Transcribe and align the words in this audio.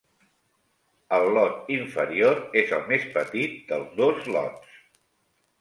El 1.17 1.25
lot 1.35 1.69
inferior 1.75 2.41
és 2.63 2.73
el 2.79 2.83
més 2.95 3.07
petit 3.19 3.55
dels 3.75 3.93
dos 4.03 4.27
lots. 4.39 4.77